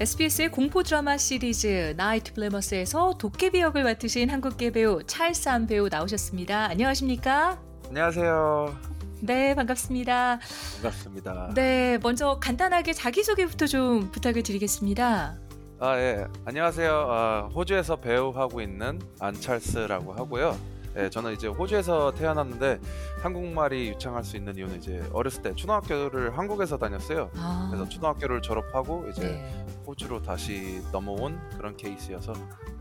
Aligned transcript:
SBS의 0.00 0.50
공포 0.50 0.82
드라마 0.82 1.18
시리즈 1.18 1.92
나이트 1.94 2.32
블레머스에서 2.32 3.18
도깨비 3.18 3.60
역을 3.60 3.84
맡으신 3.84 4.30
한국계 4.30 4.70
배우 4.72 5.02
찰스한 5.06 5.66
배우 5.66 5.90
나오셨습니다. 5.90 6.70
안녕하십니까? 6.70 7.60
안녕하세요. 7.88 8.74
네, 9.20 9.54
반갑습니다. 9.54 10.40
반갑습니다. 10.76 11.52
네, 11.54 11.98
먼저 12.02 12.38
간단하게 12.40 12.94
자기소개부터 12.94 13.66
좀 13.66 14.10
부탁을 14.10 14.42
드리겠습니다. 14.42 15.36
아, 15.80 15.98
예. 15.98 16.24
안녕하세요. 16.46 16.90
아, 17.10 17.50
호주에서 17.54 17.96
배우하고 17.96 18.62
있는 18.62 19.02
안찰스라고 19.20 20.14
하고요. 20.14 20.56
예, 20.96 21.08
저는 21.08 21.32
이제 21.32 21.46
호주에서 21.46 22.12
태어났는데 22.12 22.80
한국말이 23.22 23.90
유창할 23.90 24.24
수 24.24 24.36
있는 24.36 24.56
이유는 24.56 24.76
이제 24.78 25.02
어렸을 25.12 25.42
때 25.42 25.54
초등학교를 25.54 26.36
한국에서 26.36 26.78
다녔어요. 26.78 27.30
아, 27.36 27.68
그래서 27.70 27.88
초등학교를 27.88 28.42
졸업하고 28.42 29.06
이제 29.10 29.22
네. 29.22 29.66
호주로 29.86 30.20
다시 30.20 30.82
넘어온 30.92 31.38
그런 31.56 31.76
케이스여서 31.76 32.32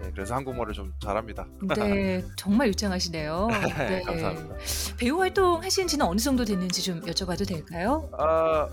예, 0.04 0.12
그래서 0.12 0.36
한국말을 0.36 0.74
좀 0.74 0.94
잘합니다. 1.00 1.46
네, 1.76 2.24
정말 2.36 2.70
유창하시네요. 2.70 3.48
네. 3.78 4.02
감사합니다. 4.02 4.56
배우 4.98 5.20
활동 5.20 5.62
하신 5.64 5.88
지는 5.88 6.06
어느 6.06 6.20
정도 6.20 6.44
됐는지 6.46 6.82
좀 6.84 7.02
여쭤봐도 7.02 7.48
될까요? 7.48 8.10
아 8.18 8.68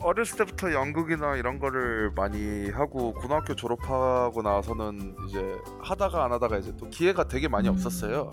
어렸을 0.00 0.38
때부터 0.38 0.72
연극이나 0.72 1.36
이런 1.36 1.58
거를 1.58 2.10
많이 2.16 2.70
하고 2.70 3.12
고등학교 3.12 3.54
졸업하고 3.54 4.40
나서는 4.40 5.14
이제 5.28 5.54
하다가 5.82 6.24
안 6.24 6.32
하다가 6.32 6.56
이제 6.56 6.72
또 6.78 6.88
기회가 6.88 7.28
되게 7.28 7.48
많이 7.48 7.68
음. 7.68 7.74
없었어요. 7.74 8.30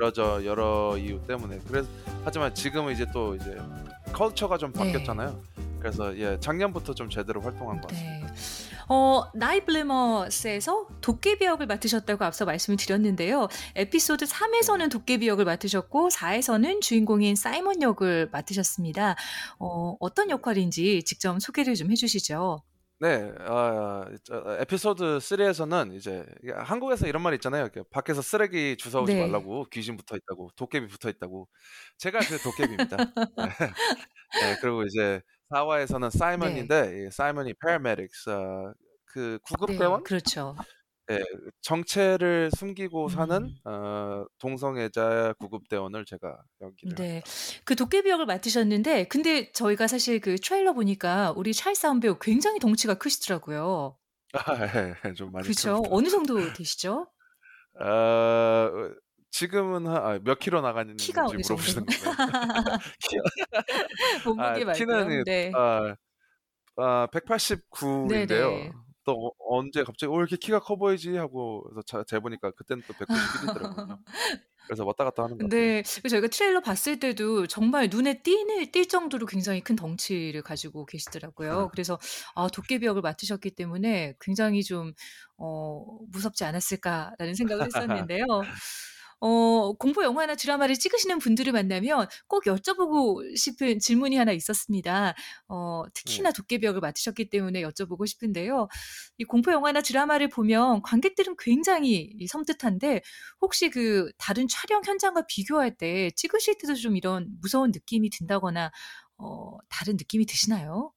여러 0.00 0.44
여러 0.44 0.96
이유 0.96 1.20
때문에. 1.26 1.58
그래서 1.68 1.88
하지만 2.24 2.54
지금은 2.54 2.92
이제 2.92 3.06
또 3.12 3.34
이제 3.34 3.56
컬처가 4.12 4.58
좀 4.58 4.72
네. 4.72 4.78
바뀌었잖아요. 4.78 5.40
그래서 5.78 6.16
예 6.18 6.38
작년부터 6.40 6.94
좀 6.94 7.08
제대로 7.08 7.40
활동한 7.40 7.80
것 7.80 7.88
같습니다. 7.88 8.26
네. 8.26 8.32
어, 8.88 9.22
나이 9.34 9.64
블레머스에서 9.64 10.88
도깨비 11.00 11.44
역을 11.44 11.66
맡으셨다고 11.66 12.24
앞서 12.24 12.44
말씀을 12.44 12.76
드렸는데요. 12.76 13.48
에피소드 13.76 14.24
3에서는 14.24 14.90
도깨비 14.90 15.28
역을 15.28 15.44
맡으셨고 15.44 16.08
4에서는 16.08 16.80
주인공인 16.80 17.36
사이먼 17.36 17.82
역을 17.82 18.30
맡으셨습니다. 18.32 19.14
어, 19.60 19.96
어떤 20.00 20.28
역할인지 20.28 21.04
직접 21.04 21.38
소개를 21.40 21.76
좀 21.76 21.92
해주시죠. 21.92 22.62
네, 23.02 23.32
아, 23.38 24.04
저, 24.24 24.58
에피소드 24.60 25.20
3에서는 25.20 25.94
이제 25.94 26.22
이게 26.42 26.52
한국에서 26.52 27.06
이런 27.06 27.22
말 27.22 27.32
있잖아요. 27.34 27.62
이렇게 27.62 27.82
밖에서 27.90 28.20
쓰레기 28.20 28.76
주워오지 28.76 29.14
네. 29.14 29.22
말라고 29.22 29.64
귀신 29.70 29.96
붙어 29.96 30.16
있다고 30.16 30.50
도깨비 30.54 30.86
붙어 30.86 31.08
있다고. 31.08 31.48
제가 31.96 32.18
그 32.18 32.36
도깨비입니다. 32.38 32.96
네, 32.98 33.06
그리고 34.60 34.82
이제 34.82 35.22
4화에서는 35.48 36.10
사이먼인데 36.10 37.06
이 37.06 37.10
사이먼이 37.10 37.54
paramedics 37.54 38.28
어, 38.28 38.74
그 39.06 39.38
구급대원, 39.44 40.00
네, 40.00 40.04
그렇죠. 40.04 40.54
네, 41.10 41.18
정체를 41.60 42.52
숨기고 42.56 43.06
음. 43.06 43.08
사는 43.08 43.54
어, 43.64 44.24
동성애자 44.38 45.34
구급대원을 45.40 46.04
제가 46.04 46.40
연기를 46.60 46.94
네. 46.94 47.22
그 47.64 47.74
도깨비 47.74 48.08
역을 48.08 48.26
맡으셨는데, 48.26 49.08
근데 49.08 49.50
저희가 49.50 49.88
사실 49.88 50.20
그 50.20 50.36
트레일러 50.36 50.72
보니까 50.72 51.32
우리 51.32 51.52
찰스 51.52 51.86
한 51.86 51.98
배우 51.98 52.16
굉장히 52.20 52.60
덩치가 52.60 52.94
크시더라고요. 52.94 53.96
합니다. 54.32 54.96
예, 55.04 55.14
좀 55.14 55.32
많이 55.32 55.42
그렇죠. 55.42 55.82
큽니다. 55.82 55.96
어느 55.96 56.08
정도 56.08 56.36
되시죠? 56.56 57.08
어, 57.80 58.90
지금은 59.32 59.88
한, 59.88 59.96
아, 59.96 60.18
몇 60.22 60.38
킬로 60.38 60.60
나가는지 60.60 61.06
키가 61.06 61.26
어느 61.26 61.42
물어보시는 61.42 61.86
정도? 61.86 62.10
건가요? 62.10 62.78
몸무게 64.24 64.42
아, 64.42 64.50
말고요. 64.64 64.72
키는 64.74 65.24
네. 65.24 65.52
아, 65.56 65.96
아 66.76 67.08
189인데요. 67.12 68.28
네네. 68.28 68.72
또 69.04 69.12
어- 69.28 69.32
언제 69.58 69.82
갑자기 69.84 70.12
어 70.12 70.16
이렇게 70.18 70.36
키가 70.36 70.60
커 70.60 70.76
보이지 70.76 71.16
하고 71.16 71.62
그래서 71.64 71.82
자, 71.82 72.04
재보니까 72.04 72.50
그때는 72.52 72.82
또 72.86 72.94
191이더라고요. 72.94 73.98
그래서 74.66 74.84
왔다 74.84 75.02
갔다 75.04 75.24
하는 75.24 75.36
것 75.36 75.44
같아요. 75.48 75.60
네. 75.60 75.82
그래서 75.82 76.08
저희가 76.10 76.28
트레일러 76.28 76.60
봤을 76.60 77.00
때도 77.00 77.48
정말 77.48 77.88
눈에 77.90 78.22
띄는, 78.22 78.66
띌 78.66 78.88
정도로 78.88 79.26
굉장히 79.26 79.60
큰 79.62 79.74
덩치를 79.74 80.42
가지고 80.42 80.86
계시더라고요. 80.86 81.70
그래서, 81.72 81.98
아, 82.36 82.46
도깨비 82.46 82.86
역을 82.86 83.02
맡으셨기 83.02 83.50
때문에 83.56 84.14
굉장히 84.20 84.62
좀, 84.62 84.92
어, 85.38 85.84
무섭지 86.12 86.44
않았을까라는 86.44 87.34
생각을 87.34 87.66
했었는데요. 87.66 88.24
어, 89.20 89.72
공포 89.74 90.02
영화나 90.02 90.34
드라마를 90.34 90.76
찍으시는 90.76 91.18
분들을 91.18 91.52
만나면 91.52 92.08
꼭 92.26 92.44
여쭤보고 92.44 93.36
싶은 93.36 93.78
질문이 93.78 94.16
하나 94.16 94.32
있었습니다. 94.32 95.14
어, 95.48 95.82
특히나 95.94 96.32
도깨비 96.32 96.66
역을 96.66 96.80
맡으셨기 96.80 97.28
때문에 97.30 97.62
여쭤보고 97.62 98.06
싶은데요. 98.06 98.68
이 99.18 99.24
공포 99.24 99.52
영화나 99.52 99.82
드라마를 99.82 100.28
보면 100.28 100.82
관객들은 100.82 101.36
굉장히 101.38 102.12
이 102.18 102.26
섬뜩한데 102.26 103.02
혹시 103.40 103.70
그 103.70 104.10
다른 104.18 104.48
촬영 104.48 104.82
현장과 104.84 105.26
비교할 105.26 105.76
때 105.76 106.10
찍으실 106.16 106.56
때도 106.58 106.74
좀 106.74 106.96
이런 106.96 107.28
무서운 107.40 107.70
느낌이 107.72 108.10
든다거나 108.10 108.70
어, 109.18 109.58
다른 109.68 109.96
느낌이 109.96 110.26
드시나요? 110.26 110.92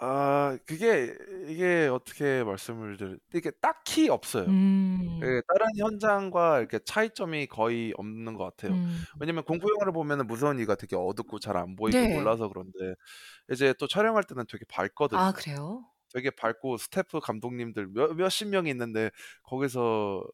아 0.00 0.58
그게 0.66 1.14
이게 1.48 1.88
어떻게 1.90 2.44
말씀을 2.44 2.96
드릴 2.98 3.18
이게 3.34 3.50
딱히 3.62 4.08
없어요. 4.10 4.44
음. 4.46 5.20
예, 5.22 5.40
다른 5.48 5.66
현장과 5.78 6.58
이렇게 6.60 6.78
차이점이 6.80 7.46
거의 7.46 7.92
없는 7.96 8.34
것 8.34 8.44
같아요. 8.44 8.74
음. 8.74 9.06
왜냐면 9.20 9.44
공포 9.44 9.68
영화를 9.70 9.92
보면은 9.92 10.26
무서운 10.26 10.58
이가 10.60 10.74
되게 10.76 10.96
어둡고 10.96 11.38
잘 11.40 11.56
안 11.56 11.76
보이고 11.76 12.06
네. 12.06 12.08
몰라서 12.08 12.48
그런데 12.48 12.72
이제 13.52 13.74
또 13.78 13.86
촬영할 13.88 14.24
때는 14.24 14.46
되게 14.50 14.64
밝거든요. 14.68 15.20
아, 15.20 15.32
그래요? 15.32 15.84
되게 16.14 16.30
밝고 16.30 16.76
스태프 16.78 17.20
감독님들 17.20 17.88
몇, 17.88 18.14
몇십 18.14 18.48
명이 18.48 18.70
있는데 18.70 19.10
거기서 19.44 20.24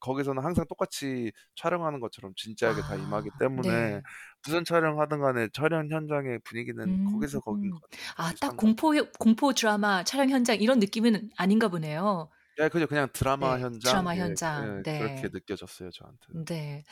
거기서는 0.00 0.42
항상 0.42 0.64
똑같이 0.68 1.32
촬영하는 1.56 2.00
것처럼 2.00 2.32
진지하게 2.36 2.80
다 2.82 2.94
아, 2.94 2.96
임하기 2.96 3.30
때문에 3.38 3.68
네. 3.68 4.02
무슨 4.44 4.64
촬영하든 4.64 5.20
간에 5.20 5.48
촬영 5.52 5.88
현장의 5.90 6.40
분위기는 6.44 6.82
음. 6.82 7.12
거기서 7.12 7.40
거긴 7.40 7.70
것 7.70 7.80
같아요. 7.82 8.00
아, 8.16 8.34
딱것 8.40 8.56
공포, 8.56 8.92
공포 9.18 9.52
드라마 9.52 10.02
촬영 10.04 10.30
현장 10.30 10.56
이런 10.56 10.78
느낌은 10.78 11.30
아닌가 11.36 11.68
보네요. 11.68 12.30
예, 12.60 12.68
그죠. 12.68 12.86
그냥 12.86 13.08
드라마 13.12 13.56
네, 13.56 13.62
현장. 13.62 13.90
드라마 13.90 14.14
예, 14.16 14.20
현장. 14.20 14.82
예, 14.86 14.90
네. 14.90 14.98
그렇게 14.98 15.28
느껴졌어요, 15.32 15.90
저한테. 15.90 16.26
네. 16.44 16.84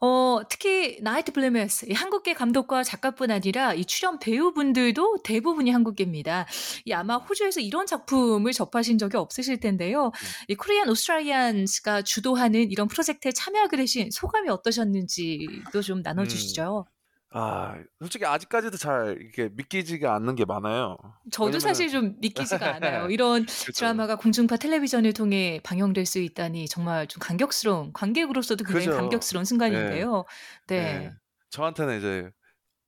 어, 0.00 0.40
특히 0.48 0.98
나이트 1.02 1.32
블레메스, 1.32 1.86
이 1.88 1.92
한국계 1.92 2.34
감독과 2.34 2.84
작가뿐 2.84 3.30
아니라 3.30 3.74
이 3.74 3.84
출연 3.84 4.18
배우분들도 4.20 5.22
대부분이 5.24 5.70
한국계입니다. 5.70 6.46
이 6.84 6.92
아마 6.92 7.16
호주에서 7.16 7.60
이런 7.60 7.86
작품을 7.86 8.52
접하신 8.52 8.98
적이 8.98 9.16
없으실 9.16 9.58
텐데요. 9.58 10.12
이 10.48 10.54
코리안 10.54 10.88
오스트라리안스가 10.88 12.02
주도하는 12.02 12.70
이런 12.70 12.86
프로젝트에 12.86 13.32
참여하게 13.32 13.76
되신 13.78 14.10
소감이 14.12 14.48
어떠셨는지도 14.48 15.82
좀 15.82 16.02
나눠 16.02 16.24
주시죠. 16.24 16.86
아, 17.32 17.76
솔직히 18.00 18.24
아직까지도 18.24 18.76
잘 18.76 19.18
이게 19.22 19.48
믿기지가 19.52 20.14
않는 20.16 20.34
게 20.34 20.44
많아요. 20.44 20.96
저도 21.30 21.58
왜냐면은- 21.58 21.60
사실 21.60 21.88
좀 21.88 22.16
믿기지가 22.20 22.74
않아요. 22.76 23.06
이런 23.12 23.46
그죠. 23.46 23.72
드라마가 23.72 24.16
공중파 24.16 24.56
텔레비전을 24.56 25.12
통해 25.12 25.60
방영될 25.62 26.06
수 26.06 26.18
있다니 26.18 26.66
정말 26.68 27.06
좀 27.06 27.20
감격스러운 27.20 27.92
관객으로서도 27.92 28.64
굉장히 28.64 28.86
그죠. 28.86 28.96
감격스러운 28.98 29.44
순간인데요. 29.44 30.24
네. 30.66 30.76
예. 30.76 31.10
저한테는 31.50 31.98
이제 31.98 32.30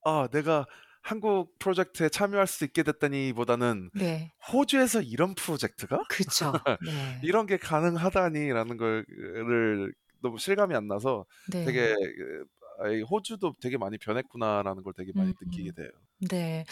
아, 0.04 0.26
내가 0.32 0.66
한국 1.04 1.56
프로젝트에 1.60 2.08
참여할 2.08 2.46
수 2.48 2.64
있게 2.64 2.82
됐다니보다는 2.82 3.90
네. 3.94 4.32
호주에서 4.52 5.02
이런 5.02 5.34
프로젝트가 5.36 6.00
그렇죠. 6.08 6.52
네. 6.84 7.20
이런 7.22 7.46
게 7.46 7.56
가능하다니라는 7.58 8.76
걸을 8.76 9.92
너무 10.20 10.38
실감이 10.38 10.74
안 10.76 10.86
나서 10.88 11.26
네. 11.52 11.64
되게 11.64 11.94
호주도 13.10 13.54
되게 13.60 13.76
많이 13.76 13.98
변했구나라는 13.98 14.82
걸 14.82 14.92
되게 14.94 15.12
많이 15.14 15.30
음. 15.30 15.34
느끼게 15.40 15.72
돼요. 15.72 15.90
네. 16.30 16.64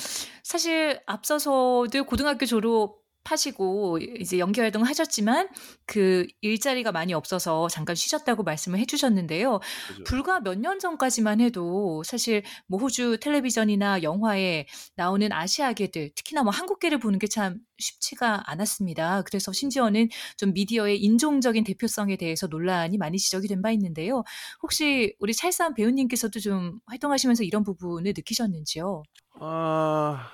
사실 0.42 1.00
앞서서도 1.06 2.04
고등학교 2.04 2.46
졸업 2.46 2.99
하시고 3.24 3.98
이제 4.18 4.38
연기 4.38 4.60
활동을 4.60 4.88
하셨지만 4.88 5.48
그 5.86 6.26
일자리가 6.40 6.90
많이 6.92 7.12
없어서 7.14 7.68
잠깐 7.68 7.94
쉬셨다고 7.96 8.42
말씀을 8.42 8.78
해주셨는데요. 8.80 9.60
그죠? 9.86 10.04
불과 10.04 10.40
몇 10.40 10.54
년 10.60 10.78
전까지만 10.78 11.40
해도 11.40 12.02
사실 12.04 12.42
뭐 12.66 12.78
호주 12.80 13.18
텔레비전이나 13.20 14.02
영화에 14.02 14.66
나오는 14.96 15.32
아시아계들, 15.32 16.10
특히나 16.14 16.42
뭐 16.42 16.52
한국계를 16.52 16.98
보는 16.98 17.18
게 17.18 17.26
참 17.30 17.58
쉽지가 17.78 18.42
않았습니다. 18.50 19.22
그래서 19.22 19.52
심지어는 19.52 20.08
좀 20.36 20.52
미디어의 20.52 20.98
인종적인 21.00 21.64
대표성에 21.64 22.16
대해서 22.16 22.46
논란이 22.48 22.98
많이 22.98 23.18
지적이 23.18 23.48
된 23.48 23.60
바 23.62 23.70
있는데요. 23.72 24.22
혹시 24.62 25.14
우리 25.18 25.34
찰스한 25.34 25.74
배우님께서도 25.74 26.40
좀 26.40 26.80
활동하시면서 26.86 27.44
이런 27.44 27.62
부분을 27.62 28.12
느끼셨는지요? 28.16 29.02
아, 29.40 30.30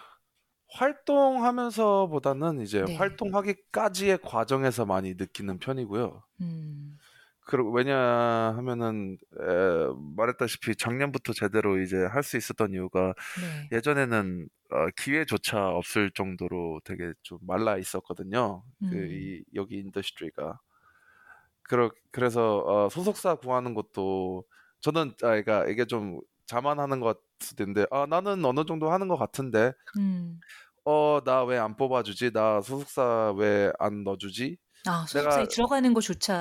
활동하면서보다는 0.68 2.60
이제 2.60 2.82
네. 2.82 2.96
활동하기까지의 2.96 4.18
과정에서 4.22 4.84
많이 4.86 5.14
느끼는 5.14 5.58
편이고요. 5.58 6.22
음, 6.40 7.00
그러 7.46 7.64
왜냐하면은 7.70 9.18
에, 9.40 9.86
말했다시피 10.16 10.74
작년부터 10.76 11.32
제대로 11.32 11.78
이제 11.80 11.96
할 12.04 12.22
수 12.22 12.36
있었던 12.36 12.72
이유가 12.72 13.14
네. 13.34 13.70
예전에는 13.72 14.48
어, 14.70 14.86
기회조차 14.96 15.68
없을 15.68 16.10
정도로 16.10 16.80
되게 16.84 17.12
좀 17.22 17.38
말라 17.42 17.78
있었거든요. 17.78 18.64
그 18.84 18.96
음. 18.96 19.08
이 19.12 19.44
여기 19.54 19.76
industry가 19.78 20.58
그러, 21.62 21.90
그래서 22.12 22.58
어, 22.66 22.88
소속사 22.88 23.36
구하는 23.36 23.74
것도 23.74 24.44
저는 24.80 25.10
아 25.22 25.40
그러니까 25.40 25.66
이게 25.69 25.84
좀 25.84 26.20
자만하는 26.46 27.00
것 27.00 27.19
있는데 27.60 27.87
아 27.90 28.06
나는 28.08 28.44
어느 28.44 28.64
정도 28.66 28.90
하는 28.90 29.08
것 29.08 29.16
같은데 29.16 29.72
음. 29.98 30.43
어나 30.84 31.44
왜 31.44 31.58
안 31.58 31.76
뽑아주지 31.76 32.32
나 32.32 32.60
소속사 32.62 33.32
왜 33.37 33.72
안 33.78 34.04
넣어주지 34.04 34.56
아 34.87 35.06
내가 35.12 35.31
소속사에 35.31 35.46
들어가는 35.48 35.94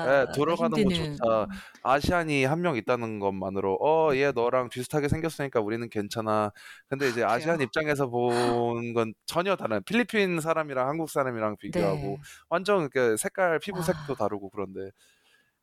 예, 0.06 0.26
것조차가 0.32 0.32
들어가는 0.32 0.78
힘드는 0.78 1.18
것조차 1.18 1.48
아시안이 1.82 2.44
한 2.44 2.60
명 2.62 2.76
있다는 2.76 3.18
것만으로 3.20 3.78
어 3.80 4.14
얘 4.14 4.32
너랑 4.32 4.68
비슷하게 4.70 5.08
생겼으니까 5.08 5.60
우리는 5.60 5.88
괜찮아 5.90 6.52
근데 6.88 7.08
이제 7.08 7.24
아시안 7.24 7.58
그래요? 7.58 7.64
입장에서 7.64 8.08
본 8.08 8.94
건 8.94 9.14
전혀 9.26 9.56
다른 9.56 9.82
필리핀 9.84 10.40
사람이랑 10.40 10.88
한국 10.88 11.10
사람이랑 11.10 11.56
비교하고 11.58 12.18
네. 12.18 12.22
완전 12.48 12.88
그 12.90 13.16
색깔 13.16 13.58
피부 13.60 13.82
색도 13.82 14.14
아. 14.14 14.16
다르고 14.18 14.50
그런데 14.50 14.90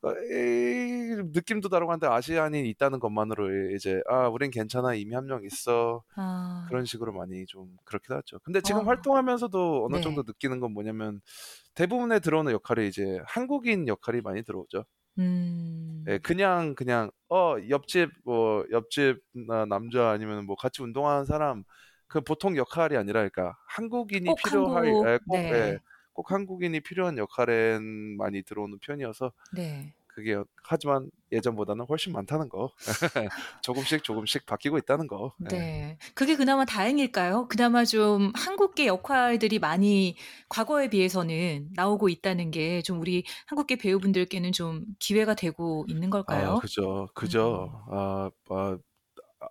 어, 0.04 0.12
이 0.12 1.16
느낌도 1.34 1.70
다르고 1.70 1.92
한데 1.92 2.08
아시안이 2.08 2.70
있다는 2.70 3.00
것만으로 3.00 3.72
이제 3.76 4.02
아 4.10 4.28
우린 4.28 4.52
괜찮아 4.52 4.96
이미 4.96 5.16
한 5.16 5.26
명 5.28 5.44
있어 5.46 6.04
아. 6.16 6.70
그런 6.70 6.86
식으로 6.86 7.14
많이 7.14 7.46
좀 7.48 7.78
그렇게 7.86 8.14
하죠. 8.14 8.40
근데 8.42 8.62
지금 8.62 8.88
어. 8.88 8.88
활동하면서도 8.88 9.86
어느 9.88 10.00
정도 10.02 10.24
네. 10.24 10.28
느끼는 10.28 10.60
건 10.62 10.74
뭐냐면 10.74 11.22
대부분의 11.76 12.22
들어오는 12.22 12.52
역할이 12.54 12.88
이제 12.90 13.22
한국인 13.28 13.88
역할이 13.90 14.22
많이 14.22 14.44
들어오죠. 14.44 14.86
예, 16.08 16.18
음. 16.18 16.20
그냥 16.20 16.76
그냥 16.76 17.12
어 17.30 17.56
옆집 17.70 18.10
뭐 18.26 18.66
옆집 18.72 19.22
나 19.48 19.66
남자 19.66 20.10
아니면 20.12 20.46
뭐 20.46 20.56
같이 20.56 20.82
운동하는 20.84 21.26
사람 21.26 21.64
그 22.08 22.20
보통 22.22 22.58
역할이 22.58 22.98
아니라 22.98 23.22
그러니까 23.28 23.58
한국인이 23.68 24.34
꼭 24.34 24.36
필요할 24.36 24.74
한국 24.74 25.08
예, 25.08 25.20
꼭, 25.28 25.46
예, 25.54 25.74
네. 25.74 25.80
꼭 26.14 26.32
한국인이 26.32 26.80
필요한 26.82 27.18
역할엔 27.18 28.18
많이 28.18 28.44
들어오는 28.44 28.80
편이어서 28.80 29.32
네. 29.52 29.96
그게 30.08 30.38
하지만 30.64 31.10
예전보다는 31.32 31.86
훨씬 31.90 32.14
많다는 32.14 32.50
거 32.50 32.72
조금씩 33.64 34.04
조금씩 34.04 34.46
바뀌고 34.46 34.78
있다는 34.78 35.08
거 35.08 35.34
예. 35.52 35.58
네. 35.58 35.98
그게 36.16 36.36
그나마 36.36 36.66
다행일까요? 36.66 37.48
그나마 37.48 37.84
좀 37.86 38.32
한국계 38.36 38.86
역할들이 38.88 39.60
많이 39.60 40.16
과거에 40.50 40.90
비해서는 40.90 41.70
나오고 41.76 42.10
있다는 42.10 42.52
게 42.52 42.82
좀 42.84 43.00
우리 43.02 43.24
한국계 43.48 43.78
배우분들께는 43.78 44.52
좀 44.52 44.86
기회가 45.00 45.36
되고 45.36 45.86
있는 45.90 46.10
아 46.26 46.50
걸까요? 46.50 46.56
그죠 46.56 47.04
음. 47.04 47.08
그죠 47.16 47.84
아, 47.90 48.30
아, 48.50 48.78
아, 49.42 49.48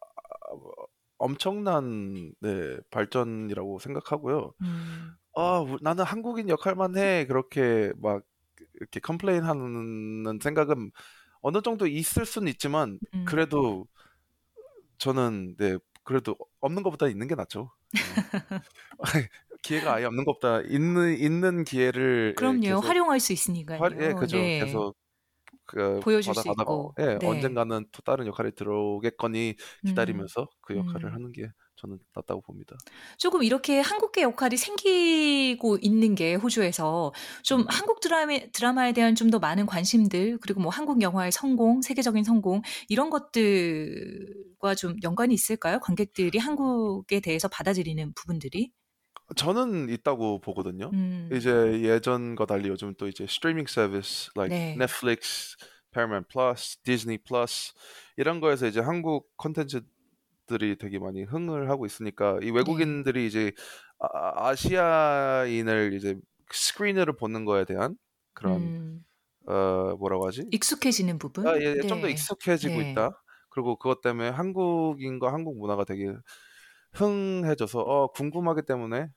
엄청난 1.19 2.33
네, 2.41 2.79
발전이라고 2.91 3.79
생각하고요. 3.79 4.53
음. 4.63 5.17
아, 5.35 5.61
우- 5.61 5.79
나는 5.81 6.05
한국인 6.05 6.49
역할만 6.49 6.97
해. 6.97 7.27
그렇게 7.27 7.93
막 7.99 8.23
이렇게 8.75 9.01
complain 9.01 9.45
하는 9.45 10.39
생각은 10.43 10.91
어느 11.43 11.63
정도 11.63 11.87
있을 11.87 12.27
수는 12.27 12.49
있지만 12.49 13.01
음. 13.15 13.25
그래도 13.25 13.87
저는 14.99 15.57
네, 15.57 15.77
그래도 16.05 16.37
없는 16.61 16.83
것보다 16.83 17.09
있는 17.09 17.27
게 17.29 17.35
낫죠. 17.35 17.71
예. 17.97 18.23
기회가 19.63 19.95
아예 19.95 20.05
없는 20.05 20.25
것보다 20.25 20.61
있는 20.63 21.17
있는 21.19 21.65
기회를 21.65 22.33
예, 22.33 22.35
그럼요. 22.35 22.59
계속 22.59 22.89
활용할 22.89 23.21
수 23.21 23.33
있으니까요. 23.33 23.79
활, 23.79 23.97
예, 24.01 24.13
그죠. 24.15 24.37
네. 24.39 24.61
계속 24.61 24.97
그 25.67 26.01
보여줄 26.01 26.35
받아 26.35 26.43
수 26.43 26.49
받아가 26.49 26.73
있고. 26.75 26.95
예, 27.01 27.19
네. 27.21 27.29
언젠가는 27.29 27.87
또 27.93 28.03
다른 28.03 28.27
역할이 28.27 28.53
들어오겠거니 28.55 29.57
음. 29.85 29.89
기다리면서 29.89 30.49
그 30.63 30.77
역할을 30.77 31.11
음. 31.11 31.15
하는 31.15 31.33
게 31.33 31.49
저는 31.83 31.99
낫다고 32.15 32.41
봅니다. 32.43 32.77
조금 33.19 33.43
이렇게 33.43 33.81
한국계 33.81 34.23
역할이 34.23 34.57
생기고 34.57 35.79
있는 35.83 36.15
게 36.15 36.35
호주에서 36.37 37.13
좀 37.43 37.63
음. 37.63 37.67
한국 37.69 38.01
드라마, 38.01 38.39
드라마에 38.53 38.93
대한 38.93 39.15
좀 39.17 39.33
더 39.33 39.39
많은 39.39 39.65
관심들 39.65 40.37
그리고 40.43 40.61
뭐 40.61 40.71
한국 40.71 41.01
영화의 41.01 41.33
성공, 41.33 41.81
세계적인 41.81 42.23
성공 42.23 42.61
이런 42.89 43.09
것들과 43.09 44.75
좀 44.77 44.97
연관이 45.03 45.33
있을까요? 45.33 45.81
관객들이 45.81 46.39
한국에 46.39 47.21
대해서 47.21 47.49
받아들이는 47.49 48.13
부분들이? 48.15 48.71
저는 49.37 49.89
있다고 49.89 50.41
보거든요. 50.43 50.91
음. 50.93 51.31
이제 51.33 51.51
예전과 51.83 52.45
달리 52.45 52.69
요즘 52.69 52.95
또 52.99 53.09
이제 53.09 53.27
스트리밍 53.27 53.65
서비스 53.67 54.31
like 54.37 54.55
네. 54.55 54.77
넷플릭스, 54.77 55.57
Paramount 55.93 56.29
Plus, 56.31 56.77
디즈니 56.83 57.17
플러스 57.19 57.73
이런 58.19 58.41
거에서 58.41 58.67
이제 58.67 58.81
한국 58.81 59.31
콘텐츠 59.37 59.81
들이 60.53 60.77
되게 60.79 60.99
많이 61.01 61.25
흥을 61.25 61.69
하고 61.71 61.87
있으니까 61.87 62.39
이 62.43 62.47
네. 62.47 62.53
외국인들이 62.53 63.27
이제 63.27 63.53
아, 63.99 64.49
아시아인을 64.51 65.95
이제 65.95 66.17
스크린으로 66.53 67.17
보는 67.17 67.45
거에 67.45 67.65
대한 67.65 67.97
그런 68.35 68.57
음. 68.63 69.05
어 69.47 69.97
뭐라고 69.99 70.27
하지? 70.29 70.47
익숙해지는 70.53 71.19
부분? 71.19 71.47
아, 71.49 71.59
예, 71.61 71.81
좀더 71.83 72.07
네. 72.07 72.13
익숙해지고 72.13 72.77
네. 72.79 72.93
있다. 72.93 73.11
그리고 73.51 73.77
그것 73.77 74.01
때문에 74.03 74.29
한국인과 74.31 75.33
한국 75.33 75.59
문화가 75.59 75.85
되게 75.85 76.15
흥해져서 76.95 77.81
어, 77.81 78.07
궁금하기 78.13 78.63
때문에 78.67 79.09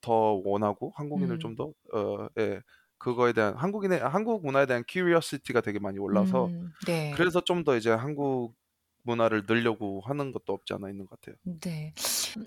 더 0.00 0.12
원하고 0.44 0.92
한국인을 0.96 1.36
음. 1.36 1.38
좀더 1.40 1.72
어, 1.94 2.28
예, 2.38 2.60
그거에 2.98 3.32
대한 3.32 3.54
한국인의 3.56 4.00
한국 4.00 4.44
문화에 4.44 4.66
대한 4.66 4.84
curiosity가 4.88 5.60
되게 5.62 5.78
많이 5.78 5.98
올라서 5.98 6.46
음. 6.46 6.70
네. 6.86 7.12
그래서 7.16 7.40
좀 7.42 7.64
더 7.64 7.76
이제 7.76 7.90
한국 7.90 8.54
문화를 9.04 9.44
늘려고 9.48 10.02
하는 10.02 10.32
것도 10.32 10.52
없지 10.54 10.74
않아 10.74 10.90
있는 10.90 11.06
것 11.06 11.20
같아요. 11.20 11.36
네. 11.60 11.92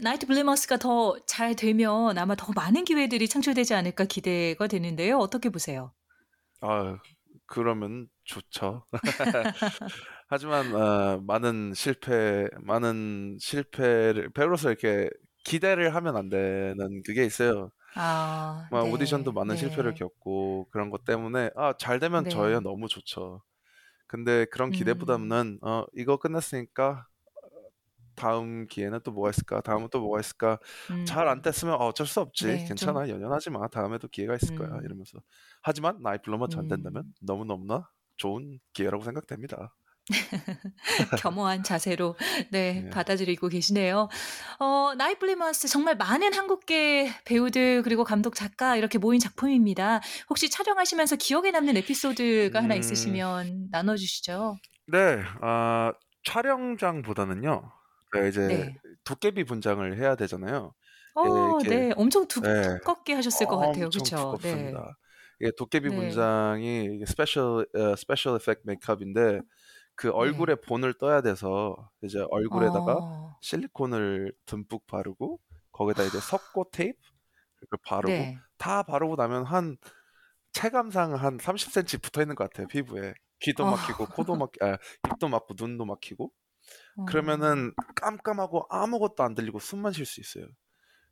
나이트 0.02 0.26
블레머스가 0.26 0.78
더 0.78 1.18
잘 1.28 1.56
되면 1.56 2.18
아마 2.18 2.36
더 2.36 2.52
많은 2.56 2.84
기회들이 2.86 3.28
창출되지 3.28 3.74
않을까 3.76 4.06
기대가 4.06 4.68
되는데요. 4.68 5.18
어떻게 5.20 5.50
보세요? 5.50 5.94
아, 6.62 7.00
그러면 7.46 8.08
좋죠. 8.24 8.86
하지만 10.28 10.74
어, 10.76 11.20
많은 11.22 11.74
실패, 11.74 12.48
많은 12.62 13.38
실패를 13.40 14.32
배우로서 14.32 14.70
이렇게 14.72 15.10
기대를 15.46 15.96
하면 15.96 16.18
안 16.18 16.30
되는 16.30 16.78
그게 17.06 17.26
있어요. 17.26 17.72
아, 17.96 18.70
막 18.70 18.90
오디션도 18.90 19.32
네. 19.34 19.34
많은 19.34 19.56
실패를 19.56 19.94
네. 19.94 19.96
겪고 19.96 20.70
그런 20.72 20.90
것 20.90 21.06
때문에 21.06 21.52
아, 21.56 21.74
잘 21.80 22.00
되면 22.00 22.28
저야 22.30 22.60
네. 22.60 22.62
너무 22.62 22.88
좋죠. 22.88 23.44
근데 24.08 24.46
그런 24.46 24.70
음. 24.70 24.72
기대보다는 24.72 25.60
어, 25.62 25.86
이거 25.94 26.18
끝났으니까 26.18 27.08
다음 28.16 28.66
기회는 28.68 29.02
또 29.04 29.12
뭐가 29.12 29.30
있을까? 29.30 29.62
다음은 29.62 29.90
또 29.92 30.00
뭐가 30.00 30.20
있을까? 30.20 30.58
잘안 31.06 31.38
음. 31.38 31.42
됐으면 31.44 31.76
어, 31.76 31.88
어쩔 31.88 32.08
수 32.08 32.20
없지. 32.20 32.48
네, 32.48 32.58
좀 32.60 32.68
괜찮아. 32.70 33.08
연연하지 33.08 33.52
마. 33.52 33.68
다음에도 33.68 34.08
기회가 34.08 34.36
있을 34.36 34.56
거야. 34.56 34.70
음. 34.70 34.84
이러면서. 34.84 35.20
하지만 35.62 36.02
Night 36.02 36.18
Bloomers 36.22 36.48
잘 36.48 36.68
된다면 36.68 37.04
음. 37.06 37.14
너무너무나 37.22 37.90
좋은 38.18 38.60
기회라고 38.74 39.04
생각됩니다. 39.04 39.76
겸허한 41.20 41.64
자세로 41.64 42.16
네, 42.52 42.84
예. 42.86 42.90
받아들이고 42.90 43.50
계시네요. 43.50 44.10
어, 44.60 44.94
Night 44.98 45.20
Bloomers 45.20 45.68
정말 45.68 45.96
많은 45.96 46.34
한국계 46.34 47.12
배우들 47.26 47.84
그리고 47.84 48.04
감독 48.04 48.36
작가 48.36 48.76
이렇게 48.76 48.98
모인 48.98 49.20
작품입니다. 49.20 50.02
혹시 50.30 50.50
촬영하시면서 50.50 51.18
기억에 51.18 51.52
남는 51.52 51.78
에피소드가 51.78 52.64
하나 52.64 52.76
음, 52.76 52.80
있으시면 52.80 53.70
나눠 53.72 53.96
주시죠. 53.96 54.58
네. 54.88 55.22
아, 55.42 55.94
촬영장보다는요. 56.24 57.72
네, 58.14 58.30
이제 58.30 58.48
네. 58.48 58.76
도깨비 59.04 59.44
분장을 59.44 59.98
해야 59.98 60.16
되잖아요. 60.16 60.74
예, 61.26 61.30
어, 61.30 61.60
이렇게 61.60 61.70
네. 61.70 61.94
엄청 61.96 62.28
두, 62.28 62.42
예. 62.46 62.80
두껍게 62.80 63.14
하셨을 63.14 63.48
것 63.48 63.58
같아요. 63.58 63.90
그쵸? 63.90 64.38
네. 64.42 64.74
도깨비 65.58 65.90
네. 65.90 65.96
분장이 65.96 67.02
special 67.06 67.68
어, 67.76 67.96
special 67.96 68.36
effect 68.36 68.62
메이크업인데 68.66 69.42
그 69.98 70.12
얼굴에 70.12 70.56
네. 70.56 70.62
본을 70.62 70.94
떠야 70.94 71.22
돼서 71.22 71.76
이제 72.04 72.24
얼굴에다가 72.30 72.98
어, 73.02 73.38
실리콘을 73.42 74.32
듬뿍 74.46 74.88
바르고 74.88 75.40
거기다 75.72 76.04
이제 76.04 76.20
석고 76.20 76.70
테이프 76.72 76.98
를 77.60 77.80
바르고 77.84 78.08
네. 78.08 78.38
다 78.58 78.84
바르고 78.84 79.16
나면 79.16 79.44
한 79.44 79.78
체감상 80.52 81.16
한 81.16 81.38
30cm 81.38 82.02
붙어 82.04 82.22
있는 82.22 82.36
것 82.36 82.44
같아요 82.44 82.68
피부에 82.68 83.16
귀도 83.40 83.66
어, 83.66 83.72
막히고 83.72 84.06
코도 84.06 84.36
막 84.36 84.52
아, 84.62 84.78
입도 85.12 85.28
막고 85.28 85.56
눈도 85.60 85.86
막히고 85.86 86.32
어. 86.98 87.06
그러면은 87.06 87.74
깜깜하고 87.96 88.68
아무것도 88.70 89.24
안 89.24 89.34
들리고 89.34 89.60
숨만 89.60 89.94
쉴 89.94 90.06
수 90.06 90.20
있어요. 90.20 90.48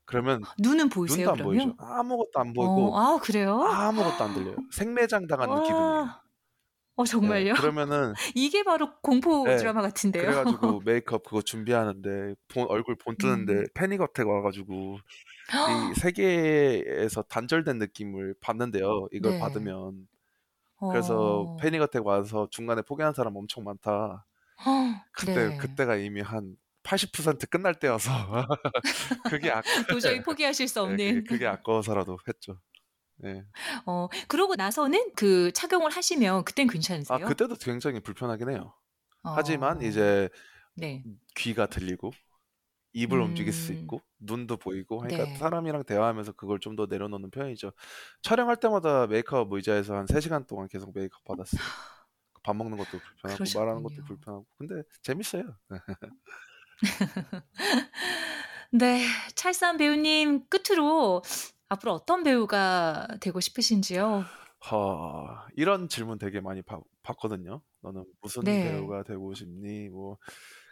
그러면 0.05 0.43
눈은 0.59 0.89
보이세요, 0.89 1.29
눈도 1.29 1.31
안 1.31 1.47
보이죠. 1.47 1.75
그러면? 1.75 1.97
아무것도 1.97 2.31
안 2.35 2.49
어, 2.49 2.53
보이고 2.53 2.97
아, 2.97 3.17
그래요? 3.19 3.61
아무것도 3.63 4.23
안 4.23 4.33
들려요. 4.35 4.55
생매장 4.71 5.27
당하는 5.27 5.63
기분이에요. 5.63 6.24
와, 6.97 7.01
어, 7.01 7.05
예, 7.05 7.09
정말요? 7.11 7.53
그러면은 7.55 8.13
이게 8.35 8.63
바로 8.63 8.91
공포 9.01 9.45
예, 9.49 9.57
드라마 9.57 9.81
같은데요? 9.81 10.23
그래가지고 10.23 10.81
메이크업 10.85 11.23
그거 11.23 11.41
준비하는데 11.41 12.35
본, 12.47 12.67
얼굴 12.69 12.95
본 12.95 13.17
뜨는데 13.17 13.53
음. 13.53 13.65
패닉 13.73 14.01
어택 14.01 14.27
와가지고 14.27 14.97
이 14.97 14.97
세계에서 15.99 17.23
단절된 17.23 17.79
느낌을 17.79 18.35
받는데요. 18.39 19.07
이걸 19.11 19.33
네. 19.33 19.39
받으면 19.39 20.07
그래서 20.91 21.41
어. 21.41 21.57
패닉 21.57 21.81
어택 21.81 22.05
와서 22.05 22.47
중간에 22.49 22.81
포기한 22.81 23.13
사람 23.13 23.35
엄청 23.35 23.63
많다. 23.65 24.25
그때 25.11 25.49
네. 25.49 25.57
그때가 25.57 25.97
이미 25.97 26.21
한 26.21 26.55
80% 26.83 27.49
끝날 27.49 27.73
때여서 27.75 28.11
그게 29.29 29.51
아 29.51 29.61
도저히 29.89 30.21
포기하실 30.21 30.67
수 30.67 30.75
네, 30.75 30.87
그게, 30.87 31.09
없는. 31.09 31.23
그게 31.25 31.47
아까워서라도 31.47 32.19
했죠. 32.27 32.59
네. 33.17 33.43
어, 33.85 34.07
그러고 34.27 34.55
나서는 34.55 35.11
그 35.15 35.51
착용을 35.53 35.91
하시면 35.91 36.43
그땐 36.45 36.67
아 36.69 36.71
괜찮으세요? 36.73 37.25
그때도 37.27 37.55
굉장히 37.55 37.99
불편하긴 37.99 38.49
해요. 38.49 38.73
하지만 39.23 39.77
어. 39.77 39.81
이제 39.81 40.29
네. 40.75 41.03
귀가 41.35 41.65
들리고 41.67 42.11
입을 42.93 43.19
움직일 43.19 43.51
수 43.53 43.71
음. 43.73 43.77
있고 43.79 44.01
눈도 44.19 44.57
보이고 44.57 45.01
하니까 45.03 45.23
네. 45.25 45.35
사람이랑 45.37 45.83
대화하면서 45.85 46.33
그걸 46.33 46.59
좀 46.59 46.75
더 46.75 46.85
내려놓는 46.87 47.31
편이죠. 47.31 47.71
촬영할 48.21 48.57
때마다 48.57 49.07
메이크업 49.07 49.51
의자에서 49.51 49.95
한 49.95 50.05
3시간 50.05 50.45
동안 50.47 50.67
계속 50.67 50.91
메이크업 50.93 51.23
받았어요. 51.25 51.61
밥 52.43 52.55
먹는 52.55 52.77
것도 52.77 52.99
불편하고 52.99 53.43
말하는 53.55 53.83
것도 53.83 53.95
그러셨군요. 53.95 54.05
불편하고 54.05 54.45
근데 54.57 54.83
재밌어요. 55.01 55.57
네, 58.71 59.05
찰산 59.35 59.77
배우님 59.77 60.47
끝으로 60.49 61.21
앞으로 61.69 61.93
어떤 61.93 62.23
배우가 62.23 63.07
되고 63.21 63.39
싶으신지요? 63.39 64.25
하, 64.59 65.47
이런 65.55 65.87
질문 65.89 66.17
되게 66.17 66.41
많이 66.41 66.61
받, 66.61 66.81
받거든요. 67.03 67.61
너는 67.81 68.05
무슨 68.21 68.43
네. 68.43 68.63
배우가 68.63 69.03
되고 69.03 69.33
싶니? 69.33 69.89
뭐 69.89 70.17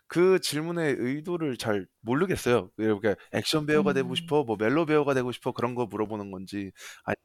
그 0.08 0.40
질문의 0.40 0.96
의도를 1.00 1.58
잘 1.58 1.88
모르겠어요. 2.02 2.70
이렇게 2.78 3.16
액션 3.32 3.66
배우가 3.66 3.94
되고 3.94 4.10
음. 4.10 4.16
싶어, 4.16 4.44
뭐 4.44 4.56
멜로 4.60 4.86
배우가 4.86 5.14
되고 5.16 5.32
싶어 5.32 5.52
그런 5.54 5.74
거 5.76 5.88
물어보는 5.88 6.30
건지, 6.32 6.72
아니 7.04 7.16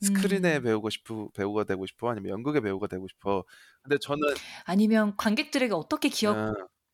스크린에 0.00 0.58
음. 0.58 0.62
배우고 0.62 0.88
싶어 0.90 1.28
배우가 1.34 1.64
되고 1.64 1.84
싶어 1.86 2.08
아니면 2.10 2.30
연극의 2.30 2.62
배우가 2.62 2.86
되고 2.86 3.06
싶어. 3.08 3.44
근데 3.82 3.98
저는 4.00 4.22
아니면 4.64 5.14
관객들에게 5.16 5.74
어떻게 5.74 6.08
어, 6.24 6.32
기억 6.32 6.38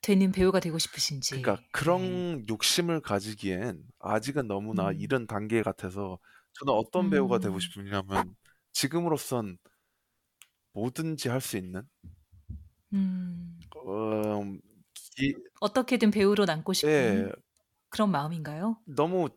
되는 0.05 0.33
배우가 0.33 0.61
되고 0.61 0.79
싶으신지. 0.79 1.35
그러니까 1.41 1.57
네. 1.57 1.69
그런 1.73 2.47
욕심을 2.49 3.01
가지기엔 3.01 3.83
아직은 3.99 4.47
너무나 4.47 4.91
음. 4.91 4.95
이른 4.99 5.27
단계 5.27 5.63
같아서 5.63 6.19
저는 6.55 6.73
어떤 6.75 7.11
배우가 7.11 7.39
되고 7.39 7.55
음. 7.57 7.61
싶으냐면 7.61 8.37
지금으로선 8.73 9.59
뭐든지 10.73 11.29
할 11.31 11.41
수 11.41 11.57
있는 11.57 11.89
음. 12.93 13.59
음, 13.87 14.61
기, 15.17 15.35
어떻게든 15.61 16.11
배우로 16.11 16.45
남고 16.45 16.73
싶은 16.73 17.29
예, 17.29 17.33
그런 17.91 18.11
마음인가요? 18.11 18.79
너무 18.87 19.29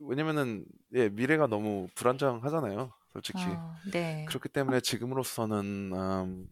왜냐면은 0.00 0.66
예, 0.94 1.08
미래가 1.10 1.46
너무 1.48 1.88
불안정하잖아요, 1.96 2.92
솔직히. 3.12 3.38
아, 3.38 3.80
네. 3.92 4.26
그렇기 4.26 4.48
때문에 4.50 4.80
지금으로서는 4.80 5.92
음, 5.94 6.48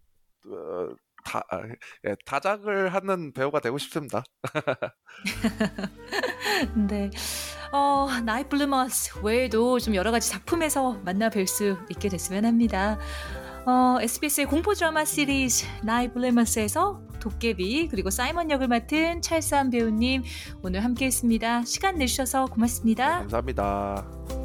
어, 0.46 0.96
다, 1.24 1.42
아, 1.50 1.60
예, 2.06 2.16
다작을 2.24 2.94
하는 2.94 3.32
배우가 3.32 3.60
되고 3.60 3.78
싶습니다. 3.78 4.22
네. 6.88 7.10
어, 7.72 8.08
Night 8.24 8.48
Bloomers 8.48 9.20
외에도 9.24 9.78
좀 9.80 9.94
여러 9.94 10.10
가지 10.10 10.30
작품에서 10.30 11.00
만나 11.04 11.28
뵐 11.28 11.46
수 11.46 11.76
있게 11.90 12.08
됐으면 12.08 12.44
합니다. 12.44 12.98
어, 13.66 13.98
SBS의 14.00 14.46
공포 14.46 14.74
드라마 14.74 15.04
시리즈 15.04 15.66
Night 15.82 16.12
Bloomers에서 16.12 17.02
도깨비 17.20 17.88
그리고 17.88 18.10
사이먼 18.10 18.50
역을 18.50 18.68
맡은 18.68 19.22
찰스 19.22 19.58
안 19.58 19.70
배우님 19.70 20.22
오늘 20.62 20.84
함께했습니다. 20.84 21.64
시간 21.64 21.96
내주셔서 21.96 22.46
고맙습니다. 22.46 23.20
감사합니다. 23.20 24.43